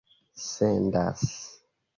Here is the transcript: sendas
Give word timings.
sendas 0.45 1.21